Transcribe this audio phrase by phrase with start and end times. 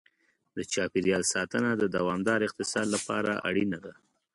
[0.55, 3.93] د چاپېریال ساتنه د دوامدار اقتصاد لپاره اړینه ده.